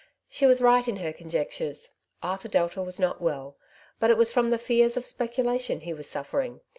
[0.27, 1.91] She was right in her conjectures.
[2.23, 3.55] Arthur Delta was not well;
[3.99, 6.61] but it was from the fears of specula tion he was suffering.